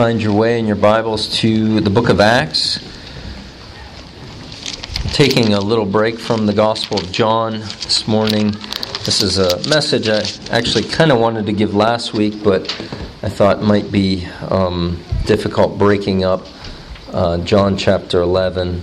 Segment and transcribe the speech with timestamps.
[0.00, 2.80] find your way in your Bibles to the book of Acts.
[5.12, 8.52] taking a little break from the Gospel of John this morning.
[9.04, 12.62] This is a message I actually kind of wanted to give last week, but
[13.22, 16.46] I thought might be um, difficult breaking up
[17.12, 18.80] uh, John chapter 11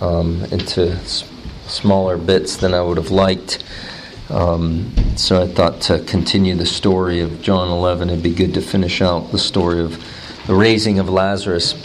[0.00, 1.30] um, into s-
[1.68, 3.62] smaller bits than I would have liked.
[4.30, 8.60] Um, so I thought to continue the story of John 11, it'd be good to
[8.60, 10.04] finish out the story of
[10.50, 11.76] the raising of Lazarus.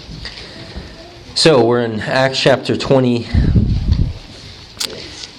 [1.35, 3.27] So we're in Acts chapter 20,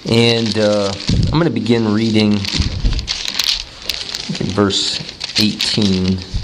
[0.09, 0.93] and uh,
[1.25, 2.39] I'm going to begin reading in
[4.55, 5.01] verse
[5.41, 6.36] 18.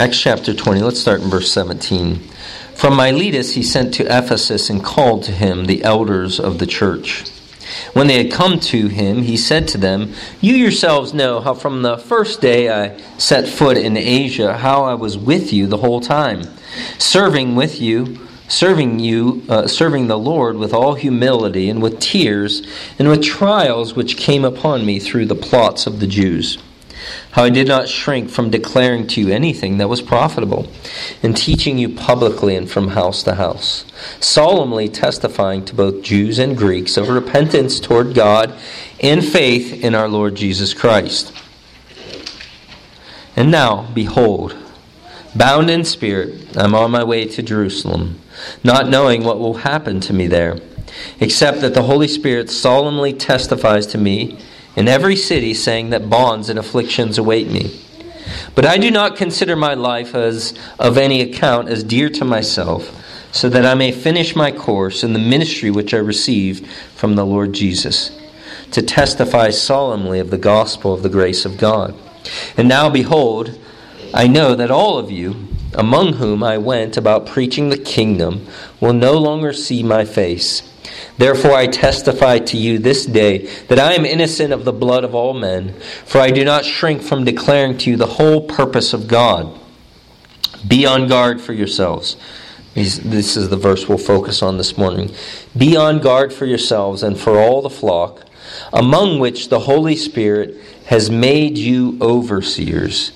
[0.00, 2.20] Acts chapter 20, let's start in verse 17.
[2.74, 7.28] From Miletus he sent to Ephesus and called to him the elders of the church.
[7.92, 11.82] When they had come to him, he said to them, You yourselves know how from
[11.82, 16.00] the first day I set foot in Asia, how I was with you the whole
[16.00, 16.44] time,
[16.96, 22.62] serving with you, serving you, uh, serving the Lord with all humility and with tears
[22.98, 26.56] and with trials which came upon me through the plots of the Jews
[27.32, 30.68] how I did not shrink from declaring to you anything that was profitable,
[31.22, 33.84] and teaching you publicly and from house to house,
[34.20, 38.54] solemnly testifying to both Jews and Greeks of repentance toward God
[39.00, 41.32] and faith in our Lord Jesus Christ.
[43.36, 44.56] And now, behold,
[45.34, 48.20] bound in spirit, I'm on my way to Jerusalem,
[48.64, 50.58] not knowing what will happen to me there,
[51.20, 54.38] except that the Holy Spirit solemnly testifies to me
[54.76, 57.80] in every city, saying that bonds and afflictions await me.
[58.54, 62.96] But I do not consider my life as of any account as dear to myself,
[63.32, 67.26] so that I may finish my course in the ministry which I received from the
[67.26, 68.10] Lord Jesus,
[68.72, 71.94] to testify solemnly of the gospel of the grace of God.
[72.56, 73.58] And now, behold,
[74.12, 78.46] I know that all of you, among whom I went about preaching the kingdom,
[78.80, 80.62] will no longer see my face.
[81.18, 85.14] Therefore, I testify to you this day that I am innocent of the blood of
[85.14, 85.74] all men,
[86.04, 89.58] for I do not shrink from declaring to you the whole purpose of God.
[90.66, 92.16] Be on guard for yourselves.
[92.74, 95.10] This is the verse we'll focus on this morning.
[95.56, 98.24] Be on guard for yourselves and for all the flock,
[98.72, 103.12] among which the Holy Spirit has made you overseers,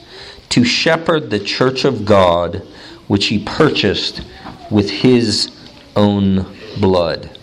[0.51, 2.67] to shepherd the church of God,
[3.07, 4.23] which he purchased
[4.71, 5.51] with his
[5.97, 6.47] own
[6.81, 7.39] blood.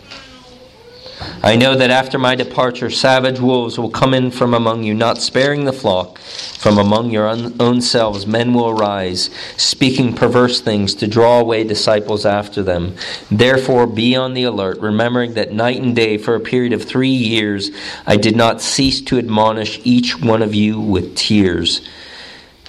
[1.43, 5.17] I know that after my departure, savage wolves will come in from among you, not
[5.17, 6.19] sparing the flock.
[6.19, 12.25] From among your own selves, men will arise, speaking perverse things to draw away disciples
[12.25, 12.95] after them.
[13.31, 17.09] Therefore, be on the alert, remembering that night and day, for a period of three
[17.09, 17.71] years,
[18.05, 21.81] I did not cease to admonish each one of you with tears.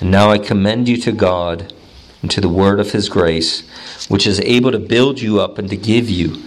[0.01, 1.73] And now I commend you to God
[2.23, 3.61] and to the word of his grace,
[4.09, 6.43] which is able to build you up and to give you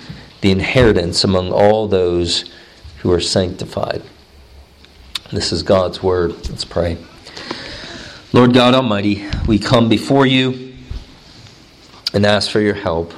[0.45, 2.51] the inheritance among all those
[2.99, 4.03] who are sanctified.
[5.31, 6.33] This is God's word.
[6.51, 6.99] Let's pray.
[8.31, 10.75] Lord God Almighty, we come before you
[12.13, 13.11] and ask for your help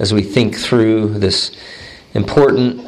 [0.00, 1.56] as we think through this
[2.12, 2.84] important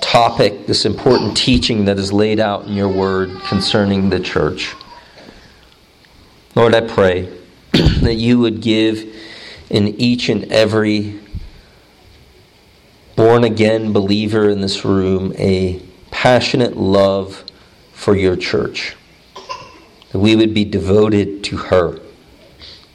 [0.00, 4.76] topic, this important teaching that is laid out in your word concerning the church.
[6.54, 7.36] Lord, I pray
[7.72, 9.12] that you would give
[9.70, 11.17] in each and every
[13.18, 17.42] born again believer in this room a passionate love
[17.92, 18.94] for your church.
[20.12, 21.98] That we would be devoted to her,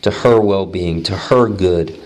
[0.02, 2.00] to her well being, to her good.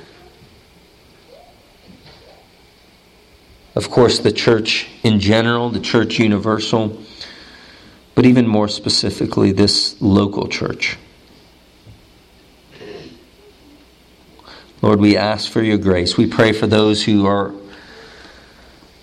[3.76, 7.00] Of course, the church in general, the church universal,
[8.16, 10.98] but even more specifically, this local church.
[14.82, 16.18] Lord, we ask for your grace.
[16.18, 17.54] We pray for those who are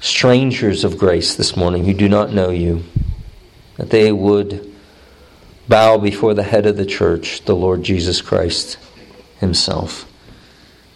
[0.05, 2.85] strangers of grace this morning who do not know you,
[3.79, 4.71] that they would
[5.67, 8.77] bow before the head of the church, the Lord Jesus Christ
[9.41, 10.07] Himself,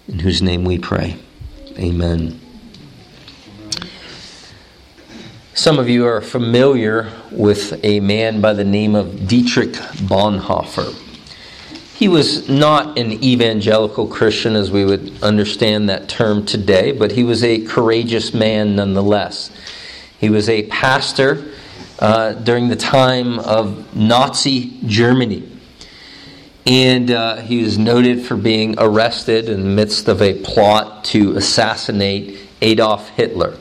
[0.06, 1.16] in whose name we pray.
[1.78, 2.38] Amen.
[5.54, 11.07] Some of you are familiar with a man by the name of Dietrich Bonhoeffer.
[11.98, 17.24] He was not an evangelical Christian as we would understand that term today, but he
[17.24, 19.50] was a courageous man nonetheless.
[20.20, 21.44] He was a pastor
[21.98, 25.50] uh, during the time of Nazi Germany.
[26.64, 31.36] And uh, he was noted for being arrested in the midst of a plot to
[31.36, 33.58] assassinate Adolf Hitler.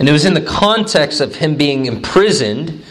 [0.00, 2.82] And it was in the context of him being imprisoned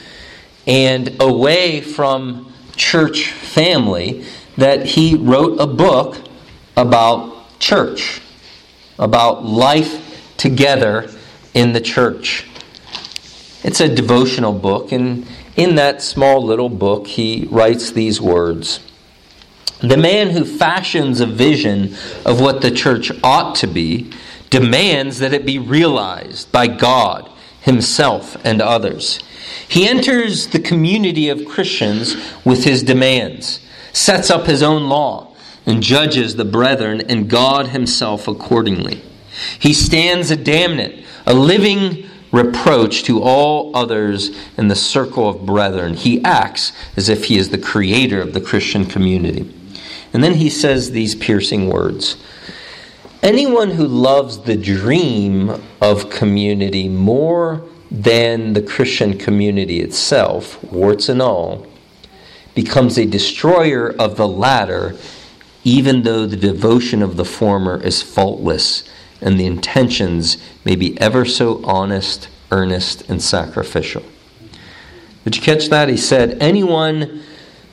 [0.65, 2.46] and away from
[2.77, 4.25] church family
[4.57, 6.17] that he wrote a book
[6.75, 8.21] about church,
[8.99, 11.09] about life together
[11.53, 12.45] in the church.
[13.63, 18.79] It's a devotional book, and in that small little book, he writes these words
[19.81, 21.95] The man who fashions a vision
[22.25, 24.11] of what the church ought to be
[24.49, 27.29] demands that it be realized by God,
[27.61, 29.19] himself, and others.
[29.67, 32.15] He enters the community of Christians
[32.45, 33.59] with his demands,
[33.91, 35.35] sets up his own law,
[35.65, 39.01] and judges the brethren and God himself accordingly.
[39.59, 45.93] He stands a damnant, a living reproach to all others in the circle of brethren.
[45.95, 49.53] He acts as if he is the creator of the Christian community.
[50.13, 52.17] And then he says these piercing words
[53.23, 61.21] Anyone who loves the dream of community more than the Christian community itself, warts and
[61.21, 61.65] all,
[62.53, 64.95] becomes a destroyer of the latter,
[65.63, 68.83] even though the devotion of the former is faultless
[69.21, 74.03] and the intentions may be ever so honest, earnest, and sacrificial.
[75.23, 75.89] Did you catch that?
[75.89, 77.21] He said, Anyone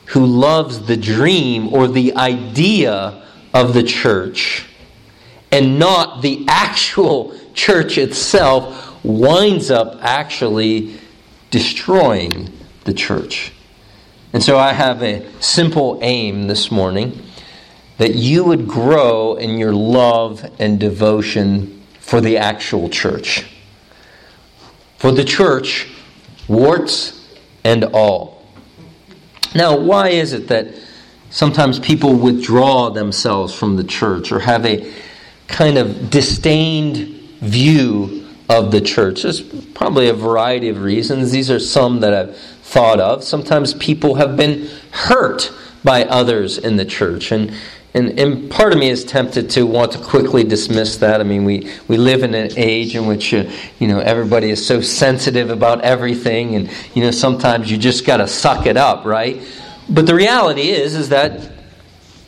[0.06, 3.22] who loves the dream or the idea
[3.52, 4.66] of the church
[5.50, 10.98] and not the actual church itself winds up actually
[11.50, 12.50] destroying
[12.84, 13.52] the church.
[14.32, 17.22] And so I have a simple aim this morning
[17.98, 23.44] that you would grow in your love and devotion for the actual church.
[24.98, 25.86] For the church,
[26.48, 28.44] warts and all.
[29.54, 30.74] Now, why is it that
[31.30, 34.92] sometimes people withdraw themselves from the church or have a
[35.46, 36.98] kind of disdained
[37.40, 39.22] view of the church.
[39.22, 41.30] There's probably a variety of reasons.
[41.30, 43.24] These are some that I've thought of.
[43.24, 45.52] Sometimes people have been hurt
[45.82, 47.32] by others in the church.
[47.32, 47.54] And,
[47.94, 51.20] and, and part of me is tempted to want to quickly dismiss that.
[51.20, 54.64] I mean, we, we live in an age in which, uh, you know, everybody is
[54.66, 56.56] so sensitive about everything.
[56.56, 59.42] And, you know, sometimes you just got to suck it up, right?
[59.88, 61.52] But the reality is, is that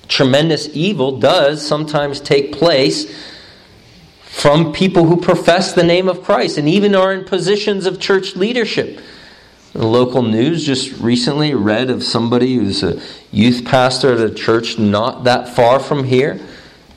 [0.09, 3.35] tremendous evil does sometimes take place
[4.37, 8.37] from people who profess the name of Christ and even are in positions of church
[8.37, 9.01] leadership.
[9.73, 13.01] The local news just recently read of somebody who's a
[13.33, 16.39] youth pastor at a church not that far from here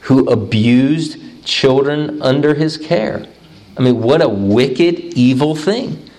[0.01, 3.25] who abused children under his care.
[3.77, 6.09] I mean, what a wicked, evil thing.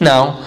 [0.00, 0.44] Now,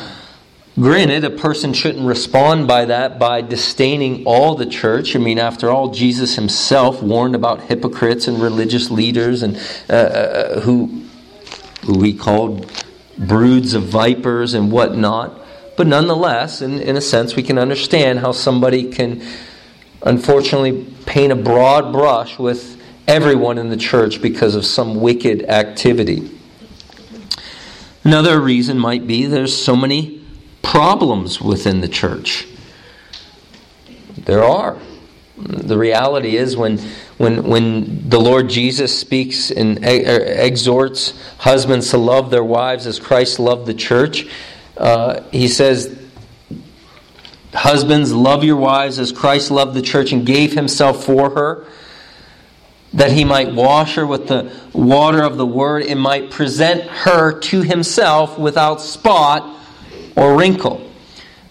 [0.78, 5.16] Granted, a person shouldn't respond by that by disdaining all the church.
[5.16, 9.56] I mean, after all, Jesus himself warned about hypocrites and religious leaders and
[9.90, 11.04] uh, uh, who,
[11.84, 12.70] who he called
[13.18, 15.40] broods of vipers and whatnot.
[15.78, 19.24] But nonetheless, in, in a sense, we can understand how somebody can
[20.02, 26.30] unfortunately paint a broad brush with everyone in the church because of some wicked activity.
[28.04, 30.25] Another reason might be there's so many
[30.66, 32.48] problems within the church.
[34.18, 34.78] There are.
[35.38, 36.80] The reality is when
[37.18, 43.40] when when the Lord Jesus speaks and exhorts husbands to love their wives as Christ
[43.40, 44.28] loved the church,
[44.78, 45.96] uh, he says,
[47.54, 51.66] "Husbands, love your wives as Christ loved the church and gave himself for her."
[52.94, 57.38] that he might wash her with the water of the word and might present her
[57.38, 59.56] to himself without spot
[60.16, 60.92] or wrinkle.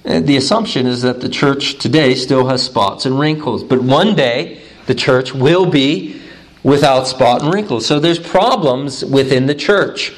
[0.05, 4.15] Uh, the assumption is that the church today still has spots and wrinkles, but one
[4.15, 6.21] day the church will be
[6.63, 7.87] without spot and wrinkles.
[7.87, 10.13] So there's problems within the church.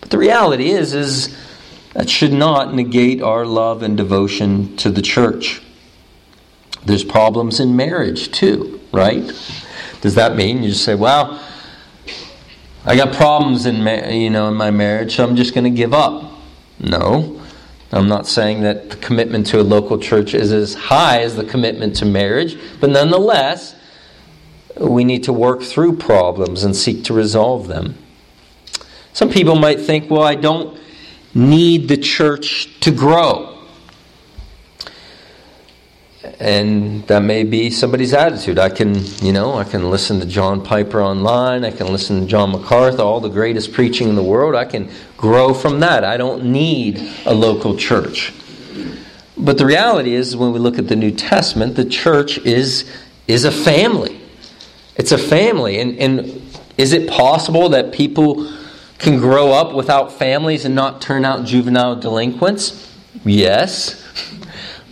[0.00, 1.36] But the reality is is
[1.94, 5.62] that should not negate our love and devotion to the church.
[6.84, 9.24] There's problems in marriage too, right?
[10.02, 11.40] Does that mean you just say, "Well,
[12.84, 15.70] I got problems in ma- you know in my marriage, so I'm just going to
[15.70, 16.32] give up"?
[16.78, 17.33] No.
[17.94, 21.44] I'm not saying that the commitment to a local church is as high as the
[21.44, 23.76] commitment to marriage, but nonetheless,
[24.80, 27.96] we need to work through problems and seek to resolve them.
[29.12, 30.76] Some people might think, well, I don't
[31.34, 33.53] need the church to grow.
[36.40, 38.58] And that may be somebody's attitude.
[38.58, 41.64] I can, you know, I can listen to John Piper online.
[41.64, 44.54] I can listen to John MacArthur, all the greatest preaching in the world.
[44.54, 46.04] I can grow from that.
[46.04, 48.32] I don't need a local church.
[49.36, 52.90] But the reality is, when we look at the New Testament, the church is
[53.26, 54.20] is a family.
[54.96, 56.42] It's a family, and and
[56.78, 58.50] is it possible that people
[58.98, 62.92] can grow up without families and not turn out juvenile delinquents?
[63.24, 64.00] Yes.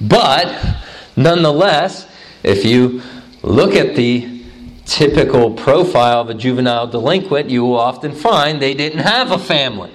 [0.00, 0.81] But
[1.22, 2.06] nonetheless,
[2.42, 3.02] if you
[3.42, 4.42] look at the
[4.84, 9.92] typical profile of a juvenile delinquent, you will often find they didn't have a family.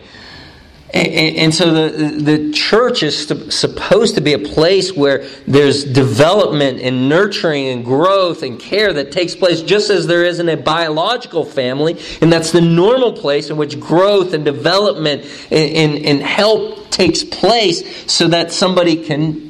[0.93, 7.09] And, so the, the church is supposed to be a place where there's development and
[7.09, 11.43] nurturing and growth and care that takes place just as there is in a biological
[11.43, 11.99] family.
[12.21, 17.21] And that's the normal place in which growth and development and, and, and help takes
[17.21, 19.46] place so that somebody can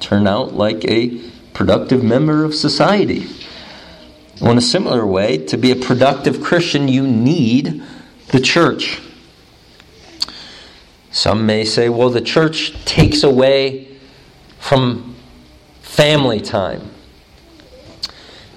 [0.00, 1.20] turn out like a
[1.54, 3.26] productive member of society.
[4.40, 7.82] Well, in a similar way, to be a productive Christian, you need
[8.28, 9.00] the church.
[11.10, 13.88] Some may say, well, the church takes away
[14.58, 15.16] from
[15.82, 16.90] family time.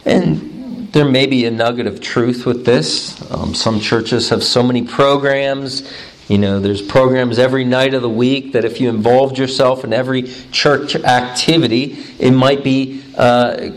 [0.06, 3.20] And there may be a nugget of truth with this.
[3.32, 5.90] Um, some churches have so many programs.
[6.28, 9.92] You know, there's programs every night of the week that if you involved yourself in
[9.92, 13.72] every church activity, it might be uh,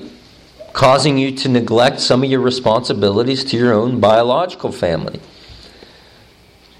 [0.72, 5.20] causing you to neglect some of your responsibilities to your own biological family.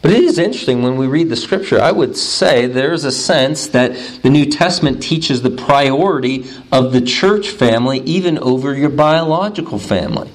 [0.05, 3.69] But it is interesting when we read the scripture, I would say there's a sense
[3.69, 9.79] that the New Testament teaches the priority of the church family even over your biological
[9.79, 10.31] family.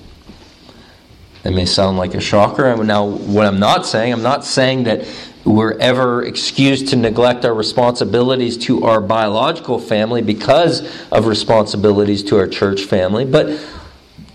[1.43, 2.75] It may sound like a shocker.
[2.83, 5.07] Now, what I'm not saying, I'm not saying that
[5.45, 10.81] we're ever excused to neglect our responsibilities to our biological family because
[11.11, 13.23] of responsibilities to our church family.
[13.23, 13.47] But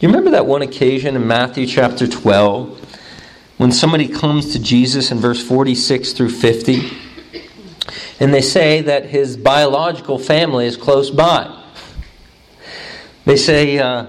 [0.01, 2.81] you remember that one occasion in Matthew chapter 12
[3.59, 6.91] when somebody comes to Jesus in verse 46 through 50,
[8.19, 11.63] and they say that his biological family is close by.
[13.25, 14.07] They say, uh,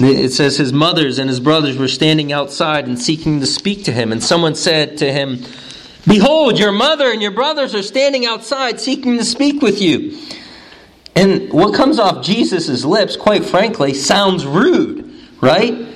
[0.00, 3.92] it says his mothers and his brothers were standing outside and seeking to speak to
[3.92, 5.44] him, and someone said to him,
[6.06, 10.18] Behold, your mother and your brothers are standing outside seeking to speak with you.
[11.14, 15.88] And what comes off Jesus' lips, quite frankly, sounds rude, right?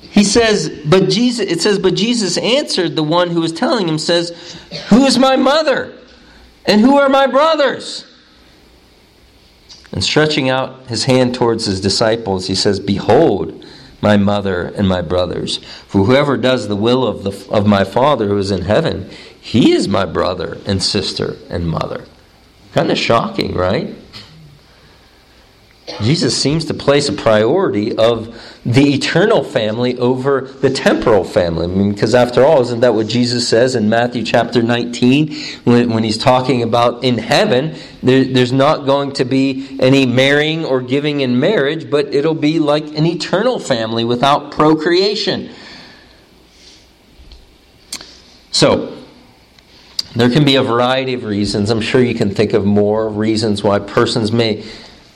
[0.00, 3.98] He says, but Jesus, it says, but Jesus answered the one who was telling him,
[3.98, 4.56] says,
[4.88, 5.94] Who is my mother?
[6.64, 8.09] And who are my brothers?
[9.92, 13.64] And stretching out his hand towards his disciples, he says, Behold,
[14.00, 15.58] my mother and my brothers.
[15.86, 19.72] For whoever does the will of, the, of my Father who is in heaven, he
[19.72, 22.04] is my brother and sister and mother.
[22.72, 23.94] Kind of shocking, right?
[26.02, 31.64] Jesus seems to place a priority of the eternal family over the temporal family.
[31.64, 35.90] I mean, because after all, isn't that what Jesus says in Matthew chapter 19 when,
[35.90, 40.82] when he's talking about in heaven, there, there's not going to be any marrying or
[40.82, 45.50] giving in marriage, but it'll be like an eternal family without procreation.
[48.50, 48.98] So,
[50.14, 51.70] there can be a variety of reasons.
[51.70, 54.64] I'm sure you can think of more reasons why persons may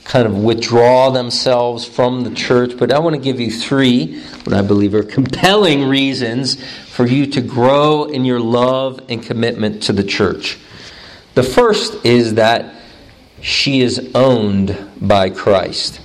[0.05, 4.53] kind of withdraw themselves from the church, but I want to give you three, what
[4.53, 9.93] I believe are compelling reasons for you to grow in your love and commitment to
[9.93, 10.59] the church.
[11.33, 12.75] The first is that
[13.41, 15.99] she is owned by Christ.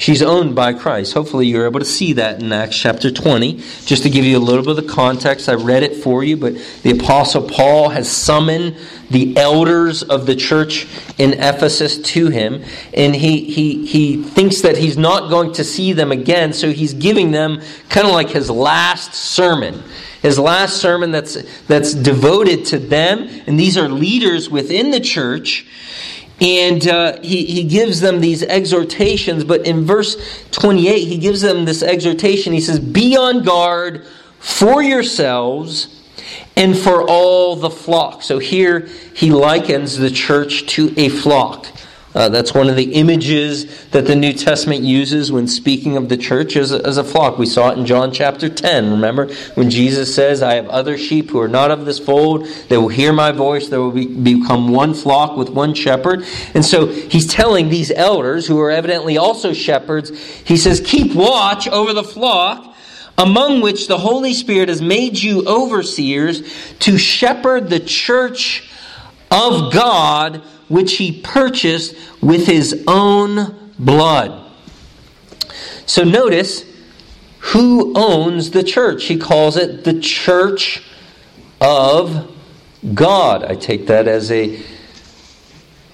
[0.00, 1.12] She's owned by Christ.
[1.12, 3.62] Hopefully, you're able to see that in Acts chapter 20.
[3.84, 6.38] Just to give you a little bit of the context, I read it for you,
[6.38, 8.76] but the Apostle Paul has summoned
[9.10, 10.88] the elders of the church
[11.18, 12.64] in Ephesus to him,
[12.94, 16.94] and he, he, he thinks that he's not going to see them again, so he's
[16.94, 19.82] giving them kind of like his last sermon.
[20.22, 25.66] His last sermon that's, that's devoted to them, and these are leaders within the church.
[26.40, 30.16] And uh, he, he gives them these exhortations, but in verse
[30.52, 32.52] 28, he gives them this exhortation.
[32.52, 34.06] He says, Be on guard
[34.38, 36.02] for yourselves
[36.56, 38.22] and for all the flock.
[38.22, 41.66] So here he likens the church to a flock.
[42.12, 46.16] Uh, that's one of the images that the New Testament uses when speaking of the
[46.16, 47.38] church as a, as a flock.
[47.38, 48.90] We saw it in John chapter 10.
[48.90, 52.48] Remember when Jesus says, I have other sheep who are not of this fold.
[52.68, 53.68] They will hear my voice.
[53.68, 56.24] They will be, become one flock with one shepherd.
[56.52, 60.10] And so he's telling these elders, who are evidently also shepherds,
[60.44, 62.74] he says, Keep watch over the flock
[63.18, 66.42] among which the Holy Spirit has made you overseers
[66.80, 68.68] to shepherd the church
[69.30, 74.50] of God which he purchased with his own blood.
[75.84, 76.64] So notice
[77.40, 79.04] who owns the church.
[79.04, 80.82] He calls it the church
[81.60, 82.32] of
[82.94, 83.42] God.
[83.42, 84.62] I take that as a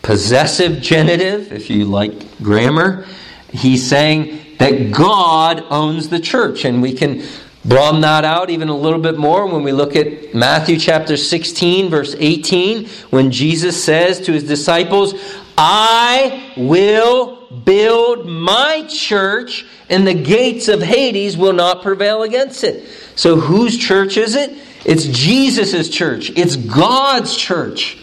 [0.02, 3.06] possessive genitive, if you like grammar.
[3.52, 7.22] He's saying that God owns the church, and we can
[7.66, 11.90] broaden that out even a little bit more when we look at Matthew chapter 16,
[11.90, 15.14] verse 18, when Jesus says to his disciples,
[15.58, 22.86] I will build my church, and the gates of Hades will not prevail against it.
[23.16, 24.56] So, whose church is it?
[24.84, 27.98] It's Jesus' church, it's God's church.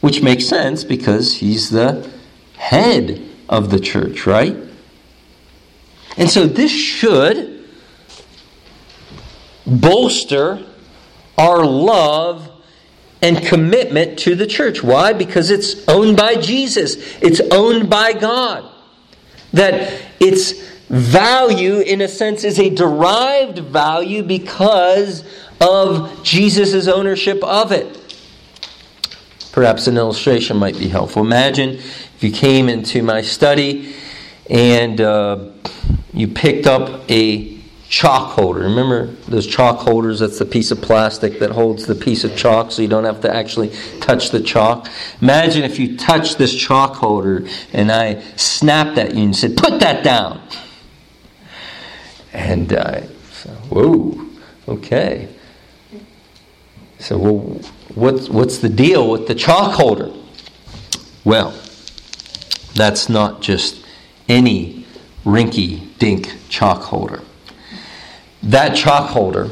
[0.00, 2.10] Which makes sense because he's the
[2.56, 4.56] head of the church, right?
[6.16, 7.49] And so, this should
[9.70, 10.66] bolster
[11.38, 12.50] our love
[13.22, 14.82] and commitment to the church.
[14.82, 15.12] Why?
[15.12, 18.70] Because it's owned by Jesus, it's owned by God.
[19.52, 20.52] That its
[20.88, 25.24] value, in a sense, is a derived value because
[25.60, 27.96] of Jesus' ownership of it.
[29.52, 31.22] Perhaps an illustration might be helpful.
[31.22, 33.94] Imagine if you came into my study
[34.48, 35.50] and uh,
[36.12, 37.59] you picked up a
[37.90, 38.60] chalk holder.
[38.60, 40.20] Remember those chalk holders?
[40.20, 43.20] That's the piece of plastic that holds the piece of chalk so you don't have
[43.22, 43.70] to actually
[44.00, 44.88] touch the chalk.
[45.20, 49.80] Imagine if you touched this chalk holder and I snapped at you and said, Put
[49.80, 50.40] that down.
[52.32, 53.08] And I
[53.40, 54.26] so, whoa,
[54.68, 55.28] okay.
[56.98, 57.38] So, well,
[57.94, 60.12] what's, what's the deal with the chalk holder?
[61.24, 61.58] Well,
[62.74, 63.84] that's not just
[64.28, 64.86] any
[65.24, 67.22] rinky dink chalk holder.
[68.42, 69.50] That chalk holder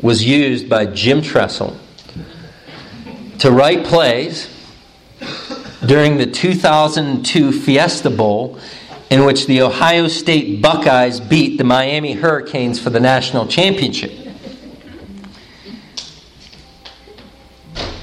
[0.00, 1.78] was used by Jim Tressel
[3.38, 4.48] to write plays
[5.84, 8.58] during the 2002 Fiesta Bowl,
[9.08, 14.12] in which the Ohio State Buckeyes beat the Miami Hurricanes for the national championship.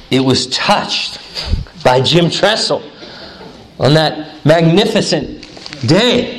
[0.10, 1.20] It was touched
[1.84, 2.82] by Jim Tressel
[3.80, 5.48] on that magnificent
[5.88, 6.37] day.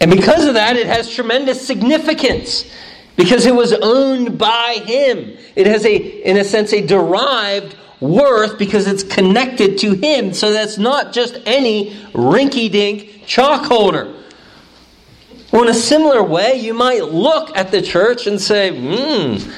[0.00, 2.70] And because of that, it has tremendous significance
[3.16, 5.36] because it was owned by him.
[5.56, 10.32] It has a, in a sense, a derived worth because it's connected to him.
[10.32, 14.14] So that's not just any rinky dink chalk holder.
[15.52, 19.50] Well, in a similar way, you might look at the church and say, hmm,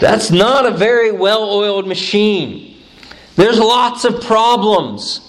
[0.00, 2.76] that's not a very well oiled machine.
[3.36, 5.20] There's lots of problems.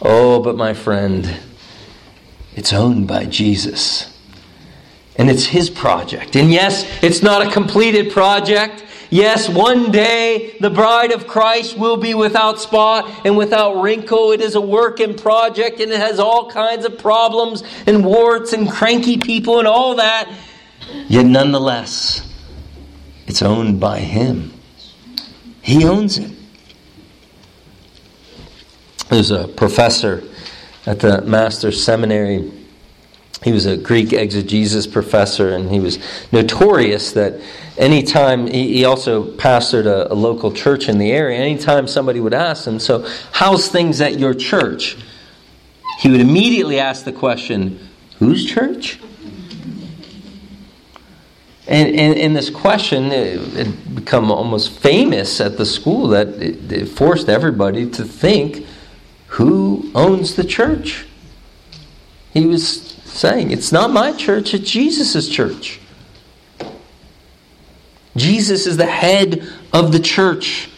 [0.00, 1.30] Oh, but my friend,
[2.54, 4.08] it's owned by Jesus.
[5.16, 6.36] And it's his project.
[6.36, 8.84] And yes, it's not a completed project.
[9.10, 14.32] Yes, one day the bride of Christ will be without spot and without wrinkle.
[14.32, 18.54] It is a work and project and it has all kinds of problems and warts
[18.54, 20.32] and cranky people and all that.
[21.08, 22.26] Yet nonetheless,
[23.26, 24.54] it's owned by him.
[25.60, 26.32] He owns it.
[29.10, 30.24] There's a professor
[30.86, 32.50] at the Master's Seminary.
[33.42, 35.98] He was a Greek exegesis professor, and he was
[36.30, 37.40] notorious that
[37.76, 42.34] anytime he, he also pastored a, a, local church in the area, anytime somebody would
[42.34, 44.96] ask him, So, how's things at your church?
[45.98, 49.00] He would immediately ask the question, Whose church?
[51.66, 57.28] And, and, this question it become almost famous at the school that it, it forced
[57.28, 58.66] everybody to think
[59.32, 61.06] who owns the church?
[62.34, 65.80] He was saying, It's not my church, it's Jesus' church.
[68.14, 70.68] Jesus is the head of the church.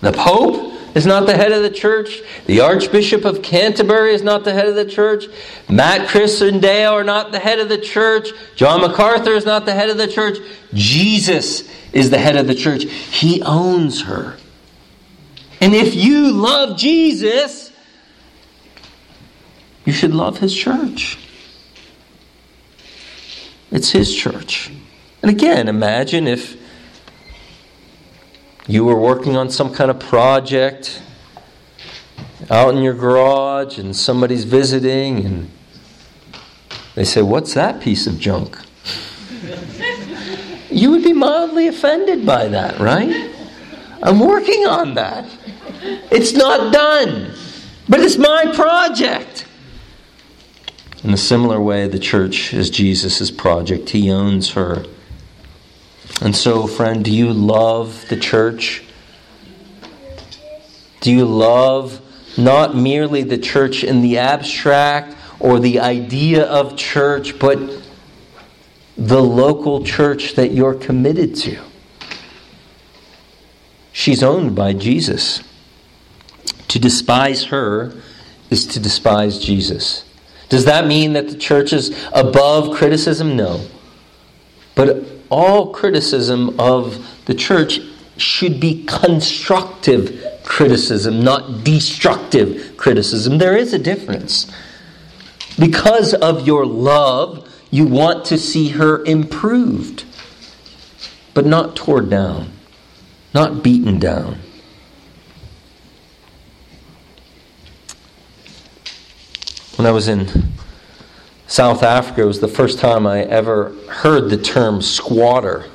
[0.00, 2.22] The Pope is not the head of the church.
[2.46, 5.26] The Archbishop of Canterbury is not the head of the church.
[5.68, 8.30] Matt Christendale are not the head of the church.
[8.56, 10.38] John MacArthur is not the head of the church.
[10.72, 12.84] Jesus is the head of the church.
[12.84, 14.38] He owns her.
[15.60, 17.72] And if you love Jesus,
[19.84, 21.18] you should love his church.
[23.70, 24.70] It's his church.
[25.22, 26.56] And again, imagine if
[28.66, 31.02] you were working on some kind of project
[32.50, 35.50] out in your garage and somebody's visiting and
[36.94, 38.58] they say, What's that piece of junk?
[40.70, 43.34] you would be mildly offended by that, right?
[44.02, 45.24] I'm working on that.
[46.10, 47.32] It's not done,
[47.88, 49.46] but it's my project.
[51.04, 53.90] In a similar way, the church is Jesus' project.
[53.90, 54.84] He owns her.
[56.20, 58.82] And so, friend, do you love the church?
[61.00, 62.00] Do you love
[62.36, 67.58] not merely the church in the abstract or the idea of church, but
[68.96, 71.67] the local church that you're committed to?
[73.98, 75.42] She's owned by Jesus.
[76.68, 77.92] To despise her
[78.48, 80.04] is to despise Jesus.
[80.48, 83.34] Does that mean that the church is above criticism?
[83.36, 83.66] No.
[84.76, 87.80] But all criticism of the church
[88.16, 93.38] should be constructive criticism, not destructive criticism.
[93.38, 94.48] There is a difference.
[95.58, 100.04] Because of your love, you want to see her improved,
[101.34, 102.52] but not torn down,
[103.34, 104.38] not beaten down.
[109.76, 110.26] When I was in
[111.46, 115.66] South Africa, it was the first time I ever heard the term squatter.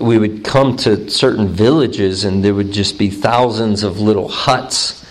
[0.00, 5.04] We would come to certain villages and there would just be thousands of little huts.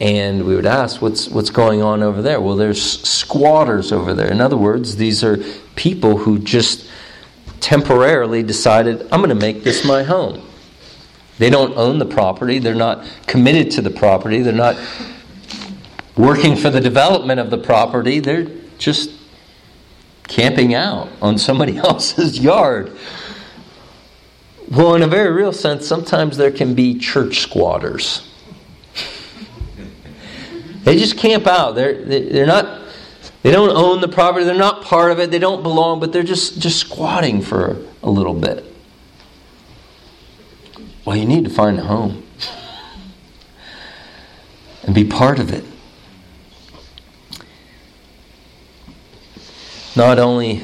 [0.00, 2.40] And we would ask, what's, what's going on over there?
[2.40, 4.30] Well, there's squatters over there.
[4.30, 5.36] In other words, these are
[5.76, 6.87] people who just
[7.60, 10.46] temporarily decided, I'm going to make this my home.
[11.38, 14.76] They don't own the property, they're not committed to the property, they're not
[16.16, 19.10] working for the development of the property, they're just
[20.26, 22.96] camping out on somebody else's yard.
[24.70, 28.28] Well, in a very real sense, sometimes there can be church squatters.
[30.84, 31.74] they just camp out.
[31.74, 32.82] They're, they're not,
[33.48, 36.22] they don't own the property, they're not part of it, they don't belong, but they're
[36.22, 38.62] just, just squatting for a little bit.
[41.06, 42.26] Well, you need to find a home
[44.82, 45.64] and be part of it.
[49.96, 50.62] Not only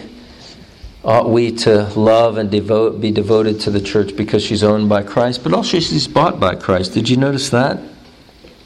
[1.03, 5.05] ought we to love and devote, be devoted to the church because she's owned by
[5.05, 6.93] Christ, but also she's bought by Christ.
[6.93, 7.81] Did you notice that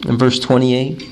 [0.08, 1.08] in verse 28?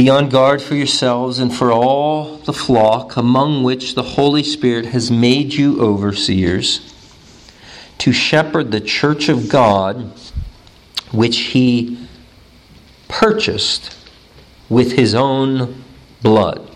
[0.00, 4.86] Be on guard for yourselves and for all the flock among which the Holy Spirit
[4.86, 6.94] has made you overseers
[7.98, 10.10] to shepherd the church of God,
[11.12, 12.08] which he
[13.08, 13.94] purchased
[14.70, 15.84] with his own
[16.22, 16.74] blood.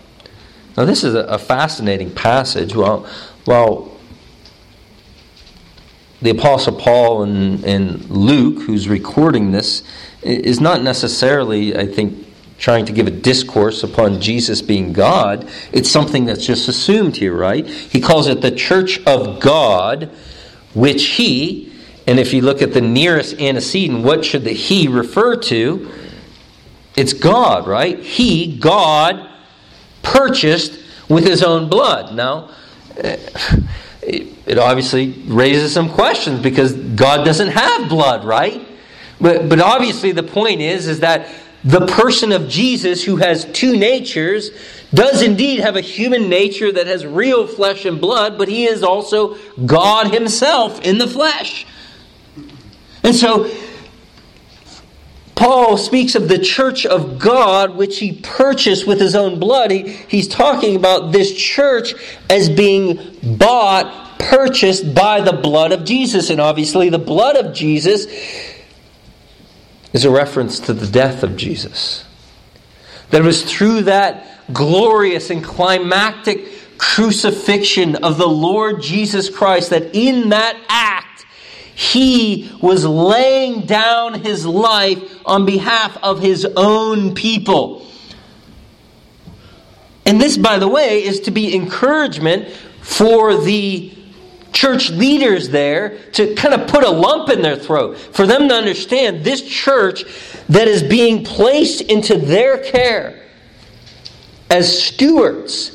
[0.77, 2.75] Now, this is a fascinating passage.
[2.75, 3.09] Well,
[3.47, 3.97] well
[6.21, 9.81] the Apostle Paul and, and Luke, who's recording this,
[10.21, 12.24] is not necessarily, I think,
[12.57, 15.49] trying to give a discourse upon Jesus being God.
[15.71, 17.67] It's something that's just assumed here, right?
[17.67, 20.09] He calls it the church of God
[20.75, 21.71] which he,
[22.05, 25.89] and if you look at the nearest antecedent, what should the he refer to?
[26.95, 27.97] It's God, right?
[27.97, 29.27] He, God,
[30.03, 30.77] purchased
[31.09, 32.13] with his own blood.
[32.13, 32.51] Now,
[32.97, 33.17] eh,
[34.01, 38.67] it obviously raises some questions because God doesn't have blood, right?
[39.19, 41.27] But, but obviously the point is, is that
[41.65, 44.51] the person of Jesus who has two natures
[44.93, 48.83] does indeed have a human nature that has real flesh and blood, but he is
[48.83, 51.65] also God himself in the flesh.
[53.03, 53.51] And so,
[55.33, 59.71] Paul speaks of the church of God, which he purchased with his own blood.
[59.71, 61.95] He, he's talking about this church
[62.29, 66.29] as being bought, purchased by the blood of Jesus.
[66.29, 68.05] And obviously, the blood of Jesus
[69.95, 72.03] is a reference to the death of Jesus.
[73.11, 79.95] That it was through that glorious and climactic crucifixion of the Lord Jesus Christ, that
[79.95, 81.25] in that act,
[81.75, 87.87] he was laying down his life on behalf of his own people.
[90.05, 92.49] And this, by the way, is to be encouragement
[92.81, 93.94] for the
[94.55, 98.55] church leaders there to kind of put a lump in their throat, for them to
[98.55, 100.05] understand this church
[100.49, 103.21] that is being placed into their care
[104.49, 105.73] as stewards.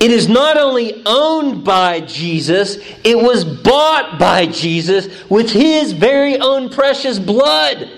[0.00, 6.38] It is not only owned by Jesus, it was bought by Jesus with his very
[6.38, 7.90] own precious blood.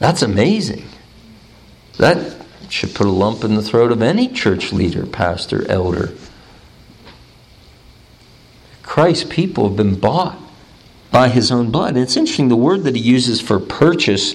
[0.00, 0.84] That's amazing.
[1.98, 2.37] That
[2.68, 6.12] should put a lump in the throat of any church leader, pastor, elder.
[8.82, 10.38] Christ's people have been bought
[11.10, 11.90] by his own blood.
[11.90, 14.34] And it's interesting, the word that he uses for purchase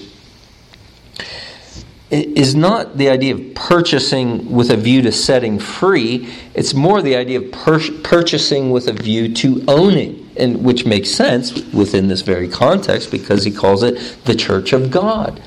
[2.10, 6.28] is not the idea of purchasing with a view to setting free.
[6.54, 11.10] It's more the idea of pur- purchasing with a view to owning, and which makes
[11.10, 15.42] sense within this very context because he calls it the church of God.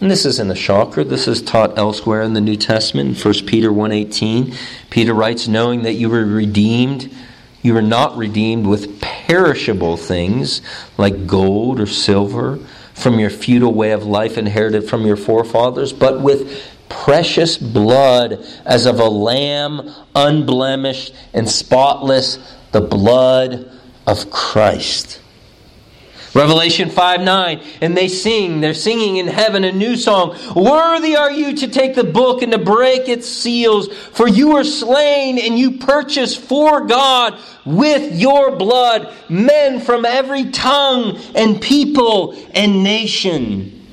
[0.00, 1.02] And this isn't a shocker.
[1.02, 3.22] This is taught elsewhere in the New Testament.
[3.22, 4.54] 1 Peter 1.18,
[4.90, 7.12] Peter writes, knowing that you were redeemed,
[7.62, 10.62] you were not redeemed with perishable things
[10.96, 12.58] like gold or silver
[12.94, 18.86] from your feudal way of life inherited from your forefathers, but with precious blood as
[18.86, 22.38] of a lamb, unblemished and spotless,
[22.70, 23.70] the blood
[24.06, 25.20] of Christ.
[26.38, 30.38] Revelation 5 9, and they sing, they're singing in heaven a new song.
[30.54, 34.62] Worthy are you to take the book and to break its seals, for you were
[34.62, 42.36] slain and you purchased for God with your blood men from every tongue and people
[42.54, 43.84] and nation.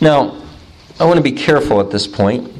[0.00, 0.40] Now,
[1.00, 2.59] I want to be careful at this point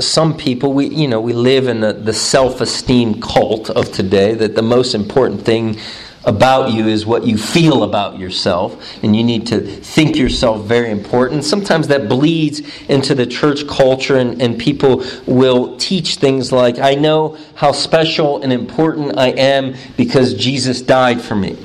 [0.00, 4.54] some people we you know we live in the, the self-esteem cult of today that
[4.54, 5.78] the most important thing
[6.24, 10.90] about you is what you feel about yourself and you need to think yourself very
[10.90, 11.44] important.
[11.44, 16.94] Sometimes that bleeds into the church culture and, and people will teach things like i
[16.94, 21.56] know how special and important i am because jesus died for me.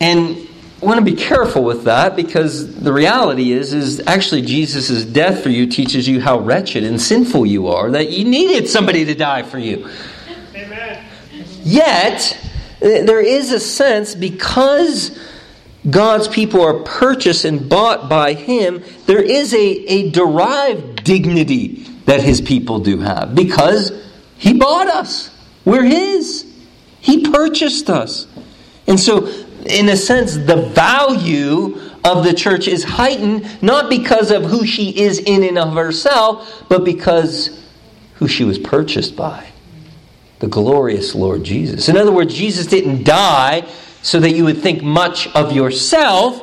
[0.00, 0.39] And
[0.80, 5.50] want to be careful with that because the reality is is actually Jesus' death for
[5.50, 9.42] you teaches you how wretched and sinful you are that you needed somebody to die
[9.42, 9.88] for you.
[10.54, 11.04] Amen.
[11.62, 12.38] Yet
[12.80, 15.18] there is a sense because
[15.88, 22.22] God's people are purchased and bought by him, there is a, a derived dignity that
[22.22, 23.92] his people do have because
[24.36, 25.30] he bought us.
[25.64, 26.46] We're his.
[27.00, 28.26] He purchased us.
[28.86, 29.26] And so
[29.66, 34.90] in a sense, the value of the church is heightened not because of who she
[34.98, 37.62] is in and of herself, but because
[38.14, 39.46] who she was purchased by
[40.40, 41.88] the glorious Lord Jesus.
[41.88, 43.68] In other words, Jesus didn't die
[44.02, 46.42] so that you would think much of yourself,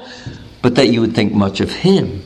[0.62, 2.24] but that you would think much of Him.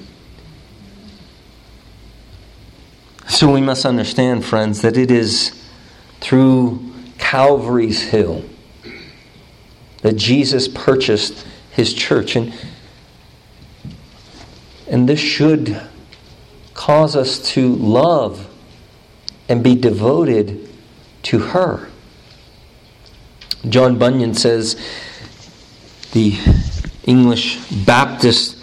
[3.29, 5.57] So we must understand, friends, that it is
[6.19, 8.43] through Calvary's Hill
[10.01, 12.35] that Jesus purchased his church.
[12.35, 12.53] And,
[14.87, 15.81] and this should
[16.73, 18.47] cause us to love
[19.47, 20.69] and be devoted
[21.23, 21.89] to her.
[23.69, 24.75] John Bunyan says,
[26.13, 26.37] the
[27.05, 28.57] English Baptist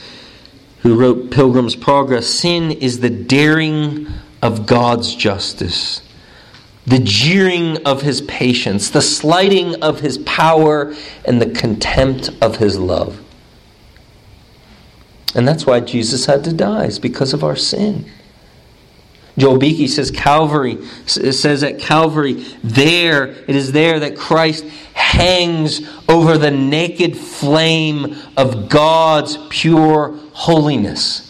[0.81, 4.07] who wrote Pilgrim's Progress sin is the daring
[4.43, 6.03] of God's justice
[6.89, 12.79] the jeering of his patience, the slighting of his power, and the contempt of his
[12.79, 13.21] love.
[15.35, 18.11] And that's why Jesus had to die, is because of our sin.
[19.37, 26.37] Joel Beeke says Calvary says at Calvary, there it is there that Christ hangs over
[26.37, 31.25] the naked flame of God's pure holiness.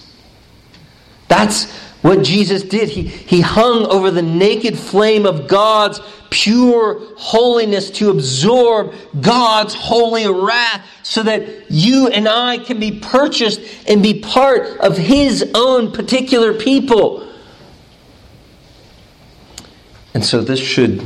[1.28, 1.66] That's
[2.02, 8.10] what Jesus did, he, he hung over the naked flame of God's pure holiness to
[8.10, 14.78] absorb God's holy wrath so that you and I can be purchased and be part
[14.78, 17.26] of His own particular people.
[20.14, 21.04] And so this should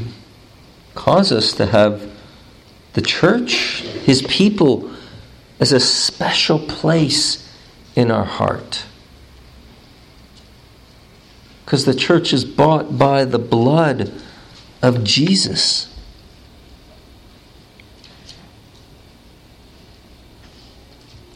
[0.95, 2.11] cause us to have
[2.93, 4.91] the church, His people,
[5.59, 7.51] as a special place
[7.97, 8.85] in our heart
[11.73, 14.13] because the church is bought by the blood
[14.83, 15.89] of Jesus.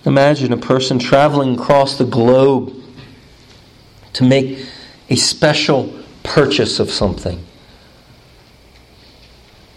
[0.05, 2.70] Imagine a person traveling across the globe
[4.12, 4.62] to make
[5.09, 5.90] a special
[6.22, 7.42] purchase of something.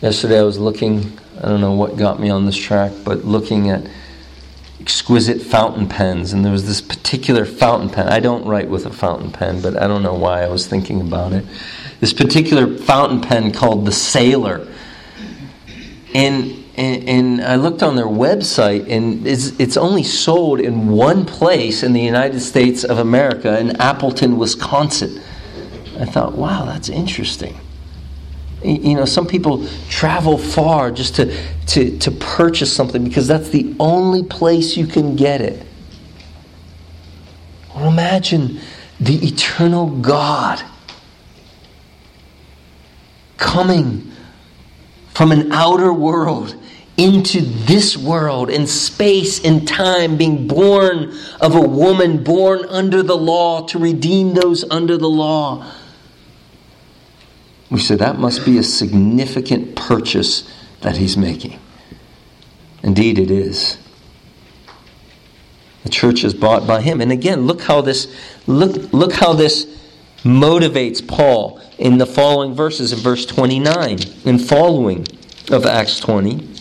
[0.01, 3.69] Yesterday I was looking, I don't know what got me on this track, but looking
[3.69, 3.89] at
[4.79, 8.07] exquisite fountain pens, and there was this particular fountain pen.
[8.07, 11.01] I don't write with a fountain pen, but I don't know why I was thinking
[11.01, 11.45] about it.
[11.99, 14.67] This particular fountain pen called the Sailor.
[16.13, 21.25] And, and, and I looked on their website, and it's, it's only sold in one
[21.25, 25.21] place in the United States of America, in Appleton, Wisconsin.
[25.99, 27.59] I thought, wow, that's interesting.
[28.63, 31.33] You know, some people travel far just to,
[31.67, 35.65] to, to purchase something because that's the only place you can get it.
[37.73, 38.59] Well, imagine
[38.99, 40.61] the eternal God
[43.37, 44.11] coming
[45.13, 46.55] from an outer world
[46.97, 53.15] into this world in space and time, being born of a woman born under the
[53.15, 55.65] law to redeem those under the law
[57.69, 60.51] we say that must be a significant purchase
[60.81, 61.59] that he's making.
[62.83, 63.77] Indeed, it is.
[65.83, 67.01] The church is bought by him.
[67.01, 68.13] And again, look how this
[68.47, 69.65] look look how this
[70.23, 75.07] motivates Paul in the following verses in verse 29 and following
[75.49, 76.58] of Acts 20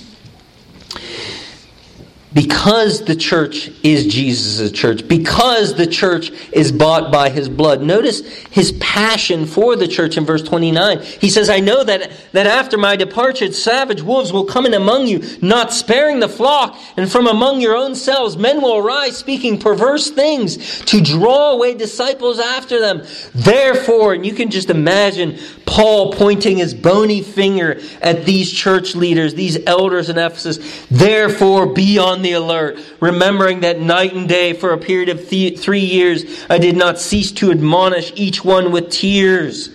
[2.33, 7.83] because the church is Jesus' church, because the church is bought by his blood.
[7.83, 11.01] Notice his passion for the church in verse 29.
[11.01, 15.07] He says, I know that, that after my departure, savage wolves will come in among
[15.07, 19.59] you, not sparing the flock, and from among your own selves men will arise speaking
[19.59, 23.03] perverse things to draw away disciples after them.
[23.35, 29.35] Therefore, and you can just imagine Paul pointing his bony finger at these church leaders,
[29.35, 34.73] these elders in Ephesus, therefore be on the alert, remembering that night and day for
[34.73, 38.91] a period of th- three years I did not cease to admonish each one with
[38.91, 39.71] tears.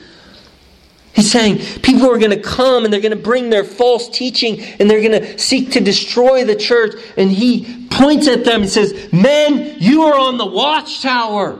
[1.13, 4.61] He's saying people are going to come and they're going to bring their false teaching
[4.61, 6.95] and they're going to seek to destroy the church.
[7.17, 11.59] And he points at them and says, Men, you are on the watchtower.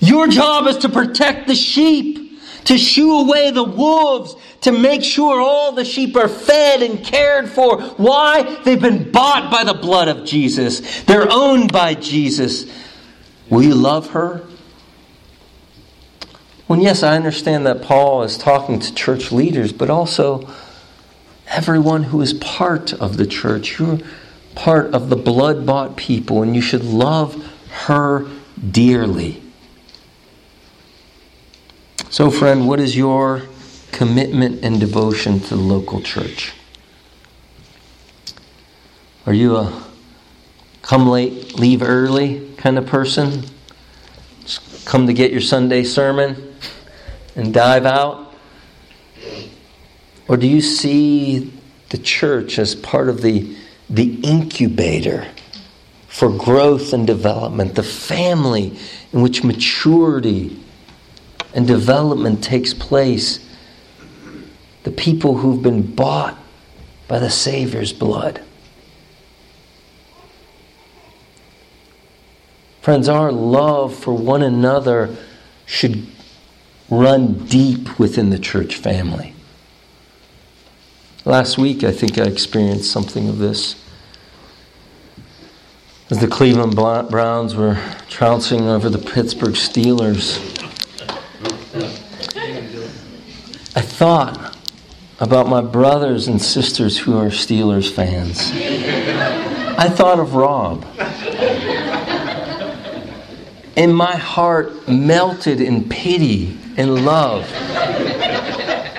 [0.00, 2.22] Your job is to protect the sheep
[2.64, 7.48] to shoo away the wolves, to make sure all the sheep are fed and cared
[7.48, 7.80] for.
[7.82, 8.42] Why?
[8.64, 12.66] They've been bought by the blood of Jesus, they're owned by Jesus.
[13.50, 14.46] Will you love her?
[16.68, 20.48] Well, yes, I understand that Paul is talking to church leaders, but also
[21.48, 23.78] everyone who is part of the church.
[23.78, 23.98] You're
[24.54, 27.44] part of the blood bought people, and you should love
[27.86, 28.26] her
[28.70, 29.42] dearly.
[32.08, 33.42] So, friend, what is your
[33.92, 36.52] commitment and devotion to the local church?
[39.26, 39.84] Are you a
[40.82, 43.44] come late, leave early kind of person?
[44.40, 46.56] Just come to get your Sunday sermon
[47.36, 48.34] and dive out?
[50.26, 51.52] Or do you see
[51.90, 53.54] the church as part of the,
[53.88, 55.28] the incubator
[56.08, 58.78] for growth and development, the family
[59.12, 60.58] in which maturity
[61.54, 63.46] and development takes place.
[64.84, 66.38] The people who've been bought
[67.08, 68.40] by the Savior's blood.
[72.80, 75.16] Friends, our love for one another
[75.66, 76.06] should
[76.90, 79.34] run deep within the church family.
[81.24, 83.76] Last week, I think I experienced something of this.
[86.10, 90.38] As the Cleveland Browns were trouncing over the Pittsburgh Steelers.
[93.76, 94.56] I thought
[95.22, 98.50] about my brothers and sisters who are Steelers fans.
[99.78, 100.84] I thought of Rob.
[103.76, 107.46] And my heart melted in pity and love.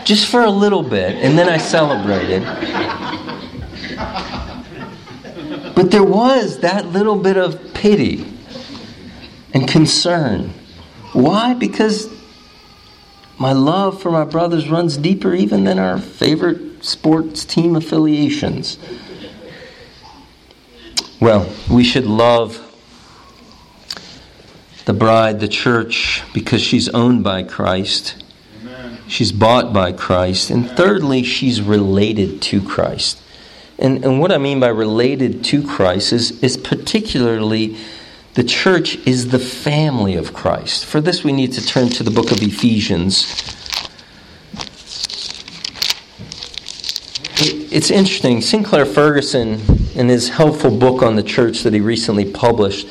[0.05, 2.43] Just for a little bit, and then I celebrated.
[5.75, 8.25] But there was that little bit of pity
[9.53, 10.53] and concern.
[11.11, 11.53] Why?
[11.53, 12.07] Because
[13.37, 18.77] my love for my brothers runs deeper even than our favorite sports team affiliations.
[21.19, 22.59] Well, we should love
[24.85, 28.21] the bride, the church, because she's owned by Christ.
[28.61, 28.97] Amen.
[29.07, 30.49] She's bought by Christ.
[30.49, 33.21] And thirdly, she's related to Christ.
[33.79, 37.77] And, and what I mean by related to Christ is, is particularly
[38.33, 40.85] the church is the family of Christ.
[40.85, 43.25] For this, we need to turn to the book of Ephesians.
[47.39, 48.41] It's interesting.
[48.41, 49.59] Sinclair Ferguson,
[49.95, 52.87] in his helpful book on the church that he recently published,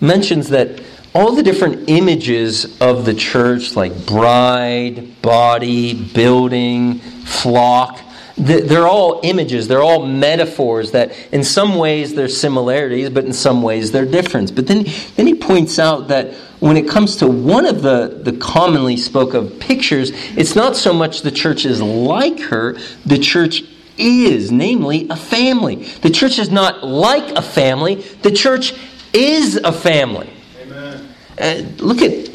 [0.00, 0.80] mentions that
[1.14, 8.00] all the different images of the church, like bride, body, building, flock,
[8.40, 13.62] they're all images, they're all metaphors that in some ways there's similarities, but in some
[13.62, 14.54] ways they're different.
[14.54, 18.32] But then, then he points out that when it comes to one of the, the
[18.32, 23.62] commonly spoke of pictures, it's not so much the church is like her, the church
[23.98, 25.76] is, namely, a family.
[25.76, 28.74] The church is not like a family, the church
[29.12, 30.30] is a family.
[30.62, 31.08] Amen.
[31.38, 32.30] Uh, look at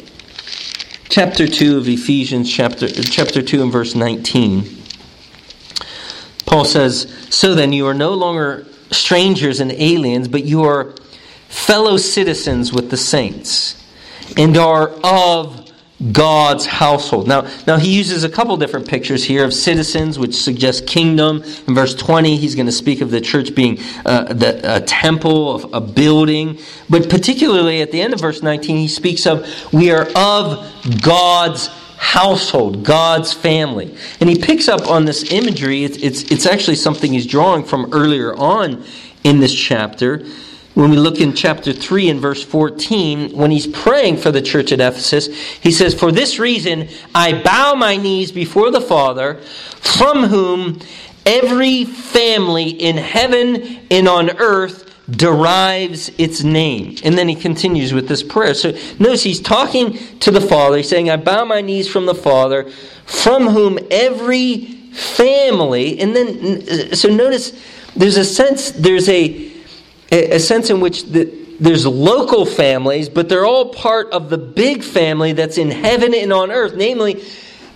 [1.08, 4.75] chapter 2 of Ephesians, chapter, chapter 2 and verse 19.
[6.56, 10.94] Paul says, So then you are no longer strangers and aliens, but you are
[11.48, 13.84] fellow citizens with the saints
[14.38, 15.70] and are of
[16.12, 17.28] God's household.
[17.28, 21.42] Now, now he uses a couple different pictures here of citizens, which suggests kingdom.
[21.68, 25.74] In verse 20, he's going to speak of the church being uh, the, a temple,
[25.74, 26.58] a building.
[26.88, 31.68] But particularly at the end of verse 19, he speaks of we are of God's
[32.06, 33.96] household, God's family.
[34.20, 35.82] And he picks up on this imagery.
[35.82, 38.84] It's, it's, it's actually something he's drawing from earlier on
[39.24, 40.24] in this chapter.
[40.74, 44.70] when we look in chapter 3 and verse 14, when he's praying for the church
[44.70, 45.26] at Ephesus,
[45.60, 49.34] he says, For this reason I bow my knees before the Father,
[49.80, 50.78] from whom
[51.26, 56.96] every family in heaven and on earth derives its name.
[57.04, 58.54] And then he continues with this prayer.
[58.54, 60.78] So notice he's talking to the Father.
[60.78, 62.70] He's saying, I bow my knees from the Father,
[63.04, 67.52] from whom every family, and then, so notice
[67.94, 69.52] there's a sense, there's a
[70.10, 71.24] a sense in which the,
[71.58, 76.32] there's local families, but they're all part of the big family that's in heaven and
[76.32, 76.74] on earth.
[76.76, 77.24] Namely,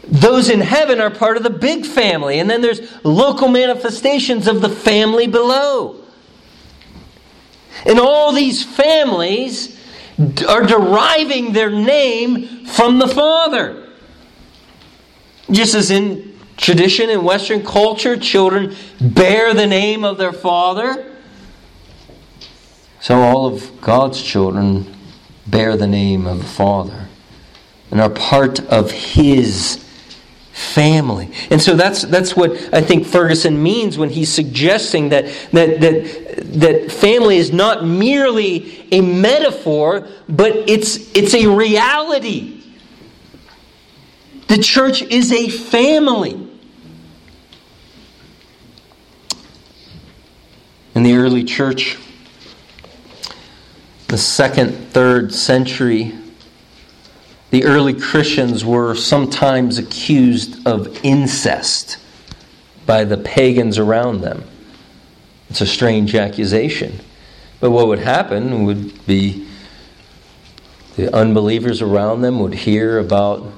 [0.07, 4.61] those in heaven are part of the big family, and then there's local manifestations of
[4.61, 6.00] the family below.
[7.87, 9.79] And all these families
[10.49, 13.89] are deriving their name from the Father.
[15.51, 21.07] Just as in tradition in Western culture, children bear the name of their father.
[23.01, 24.95] So all of God's children
[25.47, 27.09] bear the name of the Father
[27.91, 29.85] and are part of His
[30.53, 31.31] family.
[31.51, 36.61] And so that's that's what I think Ferguson means when he's suggesting that that that
[36.61, 42.63] that family is not merely a metaphor, but it's it's a reality.
[44.49, 46.49] The church is a family.
[50.97, 51.97] In the early church,
[54.09, 56.13] the second, third century,
[57.51, 61.99] the early Christians were sometimes accused of incest
[62.87, 64.45] by the pagans around them.
[65.49, 67.01] It's a strange accusation.
[67.59, 69.47] But what would happen would be
[70.97, 73.53] the unbelievers around them would hear about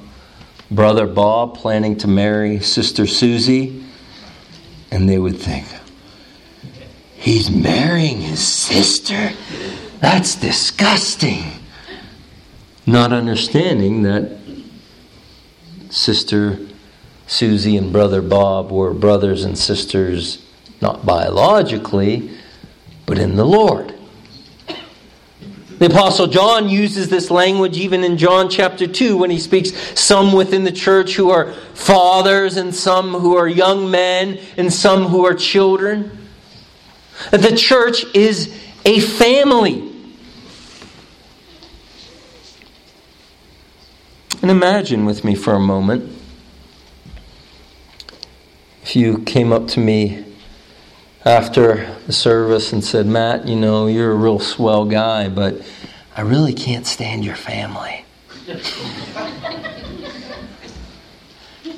[0.71, 3.85] Brother Bob planning to marry Sister Susie,
[4.91, 5.67] and they would think,
[7.15, 9.33] He's marrying his sister?
[10.01, 11.62] That's disgusting.
[12.87, 14.39] Not understanding that
[15.91, 16.59] Sister
[17.27, 20.45] Susie and Brother Bob were brothers and sisters,
[20.81, 22.31] not biologically,
[23.07, 23.95] but in the Lord.
[25.79, 30.33] The Apostle John uses this language even in John chapter 2 when he speaks some
[30.33, 35.25] within the church who are fathers, and some who are young men, and some who
[35.27, 36.19] are children.
[37.31, 39.92] The church is a family.
[44.43, 46.19] And imagine with me for a moment
[48.83, 50.25] if you came up to me
[51.25, 55.63] after the service and said, Matt, you know, you're a real swell guy, but
[56.17, 58.05] I really can't stand your family.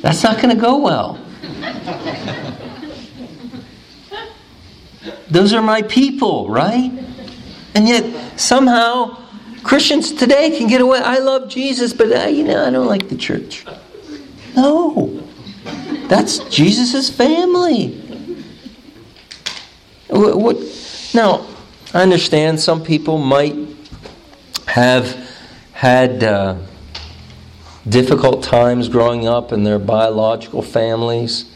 [0.00, 1.20] That's not going to go well.
[5.30, 6.90] Those are my people, right?
[7.74, 9.23] And yet, somehow,
[9.64, 11.00] Christians today can get away.
[11.00, 13.64] I love Jesus, but uh, you know, I don't like the church.
[14.54, 15.26] No,
[16.06, 18.00] that's Jesus' family.
[20.08, 21.46] What, what, now,
[21.94, 23.56] I understand some people might
[24.66, 25.30] have
[25.72, 26.56] had uh,
[27.88, 31.50] difficult times growing up in their biological families.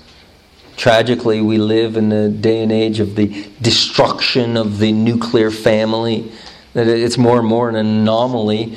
[0.77, 6.33] Tragically, we live in a day and age of the destruction of the nuclear family
[6.75, 8.77] that it's more and more an anomaly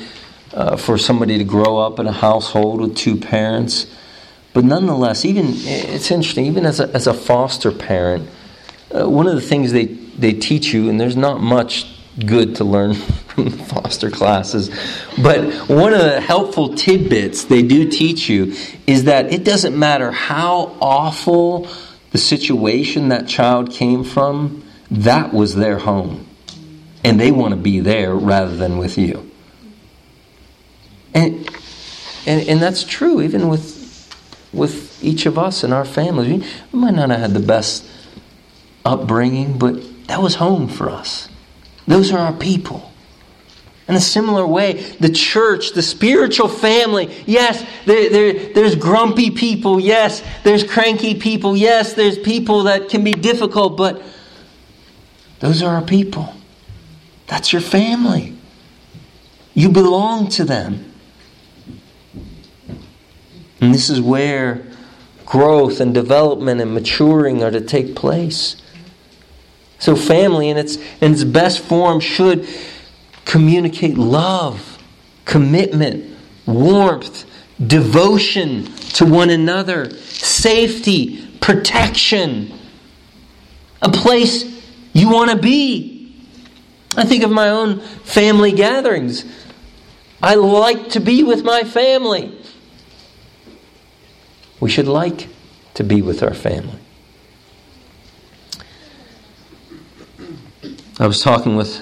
[0.54, 3.86] uh, for somebody to grow up in a household with two parents.
[4.52, 8.28] But nonetheless, even it's interesting, even as a, as a foster parent,
[8.94, 11.86] uh, one of the things they, they teach you, and there's not much
[12.26, 12.94] good to learn
[13.32, 14.68] from the foster classes,
[15.22, 18.54] but one of the helpful tidbits they do teach you
[18.86, 21.66] is that it doesn't matter how awful
[22.10, 26.26] the situation that child came from, that was their home
[27.04, 29.30] and they want to be there rather than with you.
[31.14, 31.48] And,
[32.26, 34.14] and, and that's true even with,
[34.52, 36.44] with each of us and our families.
[36.72, 37.86] We might not have had the best
[38.84, 41.28] upbringing, but that was home for us.
[41.86, 42.90] Those are our people.
[43.88, 49.80] In a similar way, the church, the spiritual family, yes, there, there, there's grumpy people,
[49.80, 54.00] yes, there's cranky people, yes, there's people that can be difficult, but
[55.40, 56.32] those are our people.
[57.32, 58.36] That's your family.
[59.54, 60.92] You belong to them.
[63.58, 64.66] And this is where
[65.24, 68.56] growth and development and maturing are to take place.
[69.78, 72.46] So, family in its, in its best form should
[73.24, 74.76] communicate love,
[75.24, 76.14] commitment,
[76.44, 77.24] warmth,
[77.66, 78.66] devotion
[78.96, 82.52] to one another, safety, protection,
[83.80, 84.44] a place
[84.92, 85.91] you want to be.
[86.96, 89.24] I think of my own family gatherings.
[90.22, 92.38] I like to be with my family.
[94.60, 95.28] We should like
[95.74, 96.78] to be with our family.
[101.00, 101.80] I was talking with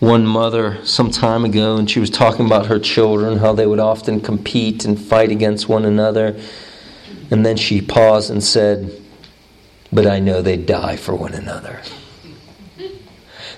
[0.00, 3.78] one mother some time ago, and she was talking about her children, how they would
[3.78, 6.38] often compete and fight against one another.
[7.30, 9.00] And then she paused and said,
[9.92, 11.80] But I know they die for one another.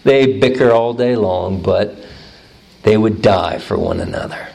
[0.05, 1.97] They bicker all day long, but
[2.83, 4.49] they would die for one another.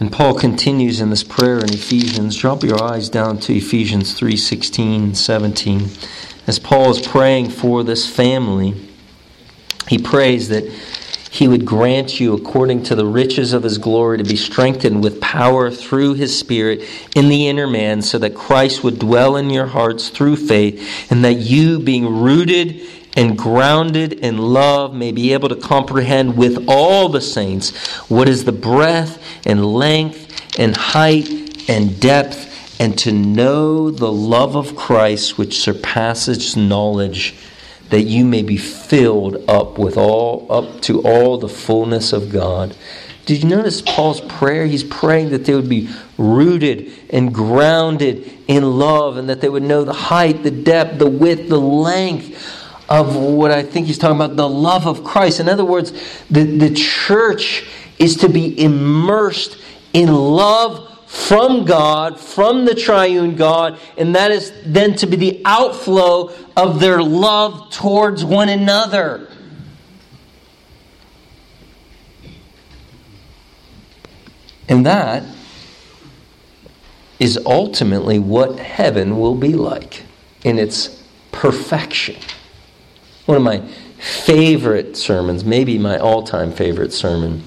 [0.00, 2.34] And Paul continues in this prayer in Ephesians.
[2.34, 5.88] Drop your eyes down to Ephesians 3 16, 17.
[6.46, 8.74] As Paul is praying for this family,
[9.88, 10.64] he prays that
[11.30, 15.20] he would grant you, according to the riches of his glory, to be strengthened with
[15.20, 16.82] power through his Spirit
[17.14, 21.24] in the inner man, so that Christ would dwell in your hearts through faith, and
[21.24, 22.80] that you, being rooted
[23.16, 27.76] and grounded in love may be able to comprehend with all the saints
[28.08, 31.28] what is the breadth and length and height
[31.68, 37.36] and depth, and to know the love of Christ which surpasses knowledge,
[37.90, 42.74] that you may be filled up with all up to all the fullness of God.
[43.26, 44.66] Did you notice Paul's prayer?
[44.66, 49.62] He's praying that they would be rooted and grounded in love and that they would
[49.62, 54.16] know the height, the depth, the width, the length of what I think he's talking
[54.16, 55.38] about the love of Christ.
[55.38, 55.92] In other words,
[56.28, 57.68] the, the church
[57.98, 59.58] is to be immersed
[59.92, 65.42] in love from God, from the triune God, and that is then to be the
[65.44, 69.28] outflow of their love towards one another.
[74.68, 75.24] And that
[77.18, 80.04] is ultimately what heaven will be like
[80.44, 81.02] in its
[81.32, 82.14] perfection.
[83.26, 83.58] One of my
[83.98, 87.42] favorite sermons, maybe my all time favorite sermon,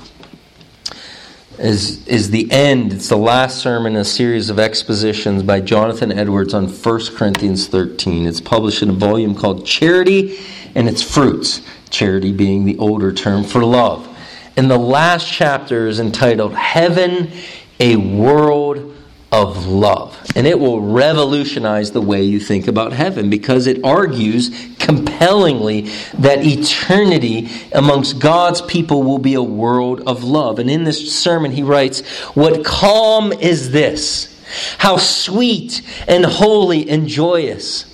[1.59, 2.93] is, is the end.
[2.93, 7.67] It's the last sermon in a series of expositions by Jonathan Edwards on 1 Corinthians
[7.67, 8.25] 13.
[8.25, 10.39] It's published in a volume called Charity
[10.75, 14.09] and Its Fruits, charity being the older term for love.
[14.57, 17.31] And the last chapter is entitled Heaven,
[17.79, 18.95] a World
[19.33, 20.15] of love.
[20.35, 26.45] And it will revolutionize the way you think about heaven because it argues compellingly that
[26.45, 30.59] eternity amongst God's people will be a world of love.
[30.59, 32.01] And in this sermon, he writes,
[32.35, 34.29] What calm is this?
[34.77, 37.92] How sweet and holy and joyous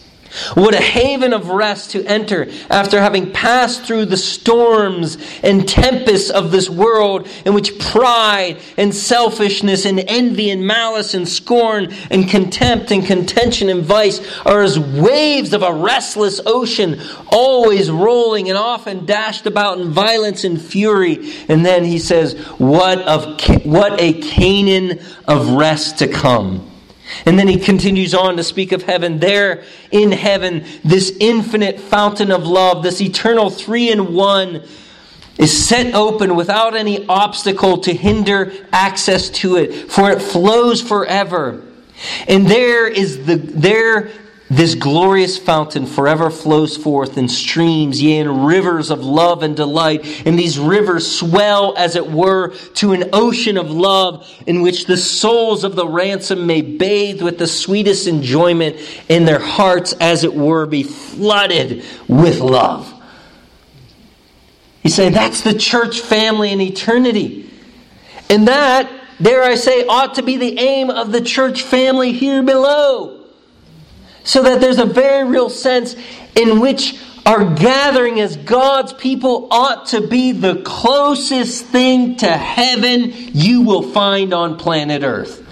[0.54, 6.30] what a haven of rest to enter after having passed through the storms and tempests
[6.30, 12.30] of this world in which pride and selfishness and envy and malice and scorn and
[12.30, 17.00] contempt and contention and vice are as waves of a restless ocean,
[17.32, 21.34] always rolling and often dashed about in violence and fury.
[21.48, 26.70] And then he says, What, of, what a Canaan of rest to come.
[27.26, 29.20] And then he continues on to speak of heaven.
[29.20, 34.64] There in heaven, this infinite fountain of love, this eternal three in one,
[35.38, 41.64] is set open without any obstacle to hinder access to it, for it flows forever.
[42.28, 44.12] And there is the there
[44.50, 50.26] this glorious fountain forever flows forth in streams, yea, in rivers of love and delight.
[50.26, 54.98] And these rivers swell, as it were, to an ocean of love in which the
[54.98, 58.78] souls of the ransom may bathe with the sweetest enjoyment
[59.08, 62.92] in their hearts, as it were, be flooded with love.
[64.82, 67.52] He's saying that's the church family in eternity.
[68.32, 68.90] And that,
[69.22, 73.19] dare I say, ought to be the aim of the church family here below.
[74.30, 75.96] So that there's a very real sense
[76.36, 83.12] in which our gathering as God's people ought to be the closest thing to heaven
[83.12, 85.44] you will find on planet Earth.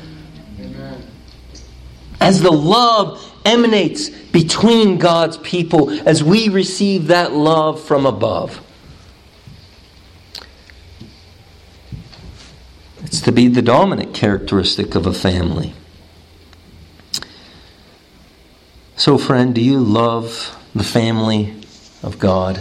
[2.22, 8.62] As the love emanates between God's people, as we receive that love from above.
[13.06, 15.74] It's to be the dominant characteristic of a family.
[18.98, 21.54] So, friend, do you love the family
[22.02, 22.60] of God?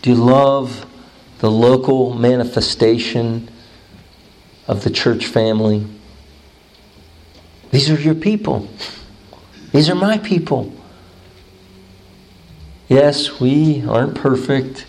[0.00, 0.86] Do you love
[1.40, 3.50] the local manifestation
[4.66, 5.86] of the church family?
[7.70, 8.66] These are your people.
[9.72, 10.72] These are my people.
[12.88, 14.86] Yes, we aren't perfect.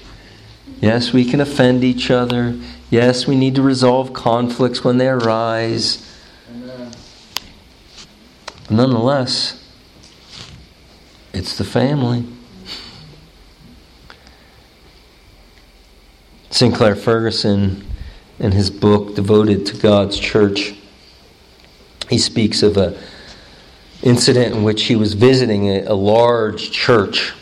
[0.80, 2.58] Yes, we can offend each other.
[2.90, 6.08] Yes, we need to resolve conflicts when they arise.
[8.72, 9.62] Nonetheless,
[11.34, 12.26] it's the family.
[16.52, 17.86] Sinclair Ferguson,
[18.40, 20.74] in his book devoted to God's church,
[22.10, 22.98] he speaks of a
[24.04, 27.34] incident in which he was visiting a, a large church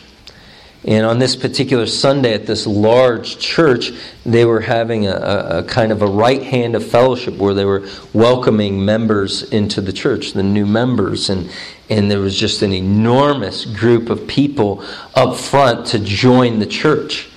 [0.84, 3.92] and on this particular Sunday at this large church,
[4.24, 7.86] they were having a, a, kind of a right hand of fellowship where they were
[8.14, 11.28] welcoming members into the church, the new members.
[11.28, 11.50] And,
[11.90, 14.82] and there was just an enormous group of people
[15.14, 17.28] up front to join the church.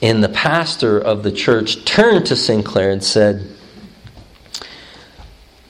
[0.00, 3.50] And the pastor of the church turned to Sinclair and said,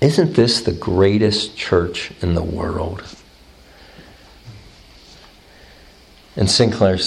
[0.02, 3.02] Isn't this the greatest church in the world?
[6.36, 6.98] And Sinclair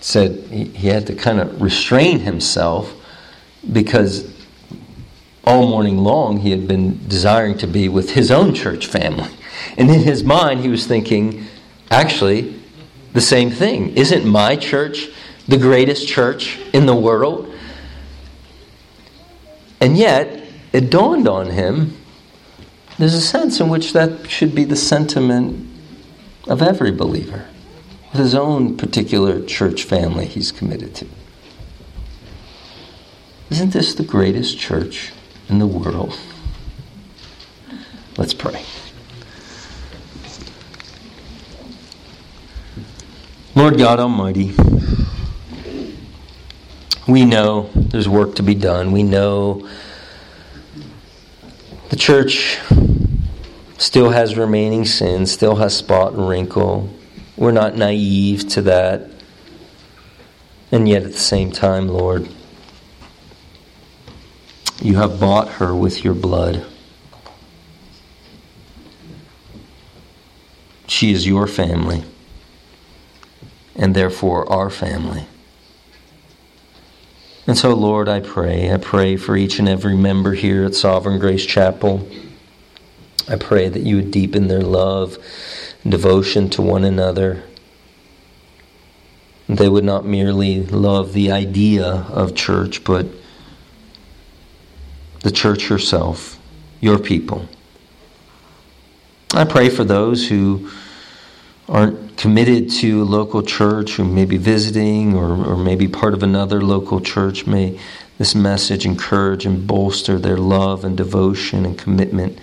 [0.00, 2.94] said he had to kind of restrain himself
[3.72, 4.30] because
[5.44, 9.30] all morning long he had been desiring to be with his own church family.
[9.76, 11.46] And in his mind, he was thinking,
[11.90, 12.60] actually,
[13.12, 13.96] the same thing.
[13.96, 15.08] Isn't my church
[15.48, 17.52] the greatest church in the world?
[19.80, 21.96] And yet, it dawned on him
[22.98, 25.68] there's a sense in which that should be the sentiment
[26.46, 27.48] of every believer
[28.14, 31.06] his own particular church family he's committed to.
[33.50, 35.12] Isn't this the greatest church
[35.48, 36.18] in the world?
[38.16, 38.64] Let's pray.
[43.56, 44.54] Lord God Almighty,
[47.06, 48.92] we know there's work to be done.
[48.92, 49.68] We know
[51.90, 52.58] the church
[53.78, 56.88] still has remaining sin, still has spot and wrinkle.
[57.36, 59.10] We're not naive to that.
[60.70, 62.28] And yet, at the same time, Lord,
[64.80, 66.64] you have bought her with your blood.
[70.86, 72.04] She is your family,
[73.74, 75.26] and therefore our family.
[77.46, 78.72] And so, Lord, I pray.
[78.72, 82.08] I pray for each and every member here at Sovereign Grace Chapel.
[83.28, 85.18] I pray that you would deepen their love
[85.86, 87.42] devotion to one another.
[89.48, 93.06] They would not merely love the idea of church, but
[95.20, 96.38] the church herself,
[96.80, 97.48] your people.
[99.34, 100.70] I pray for those who
[101.68, 106.22] aren't committed to a local church, who may be visiting or, or maybe part of
[106.22, 107.46] another local church.
[107.46, 107.78] May
[108.18, 112.38] this message encourage and bolster their love and devotion and commitment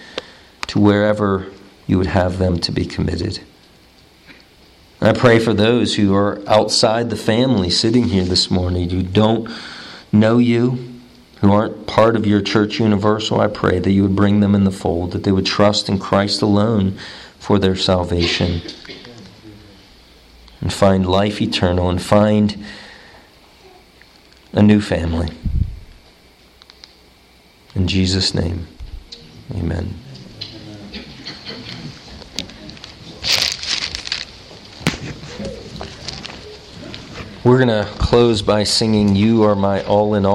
[0.71, 1.47] to wherever
[1.85, 3.41] you would have them to be committed.
[5.01, 9.03] And I pray for those who are outside the family sitting here this morning, who
[9.03, 9.49] don't
[10.13, 11.01] know you,
[11.41, 13.41] who aren't part of your church universal.
[13.41, 15.99] I pray that you would bring them in the fold, that they would trust in
[15.99, 16.97] Christ alone
[17.37, 18.61] for their salvation
[20.61, 22.63] and find life eternal and find
[24.53, 25.27] a new family.
[27.75, 28.67] In Jesus' name,
[29.53, 30.00] amen.
[37.43, 40.29] We're going to close by singing You Are My All in All.